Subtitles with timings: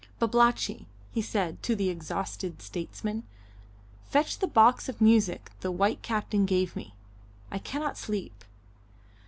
[0.17, 3.21] "Babalatchi," he said to the exhausted statesman,
[4.09, 6.95] "fetch the box of music the white captain gave me.
[7.51, 8.43] I cannot sleep."